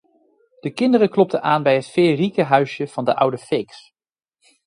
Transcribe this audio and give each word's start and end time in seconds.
De 0.59 0.69
kinderen 0.71 1.09
klopten 1.09 1.41
aan 1.41 1.63
bij 1.63 1.75
het 1.75 1.87
feeërieke 1.87 2.43
huisje 2.43 2.87
van 2.87 3.05
de 3.05 3.15
oude 3.15 3.37
feeks. 3.37 3.93